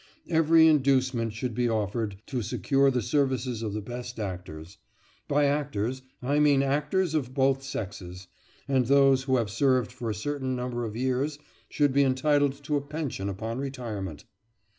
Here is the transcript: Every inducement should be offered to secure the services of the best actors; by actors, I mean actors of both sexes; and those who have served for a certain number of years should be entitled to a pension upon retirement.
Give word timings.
Every 0.29 0.65
inducement 0.65 1.31
should 1.33 1.53
be 1.53 1.69
offered 1.69 2.15
to 2.25 2.41
secure 2.41 2.89
the 2.89 3.03
services 3.03 3.61
of 3.61 3.73
the 3.73 3.83
best 3.83 4.19
actors; 4.19 4.79
by 5.27 5.45
actors, 5.45 6.01
I 6.23 6.39
mean 6.39 6.63
actors 6.63 7.13
of 7.13 7.35
both 7.35 7.61
sexes; 7.61 8.25
and 8.67 8.87
those 8.87 9.21
who 9.25 9.35
have 9.37 9.51
served 9.51 9.91
for 9.91 10.09
a 10.09 10.15
certain 10.15 10.55
number 10.55 10.85
of 10.85 10.95
years 10.95 11.37
should 11.69 11.93
be 11.93 12.01
entitled 12.01 12.63
to 12.63 12.77
a 12.77 12.81
pension 12.81 13.29
upon 13.29 13.59
retirement. 13.59 14.25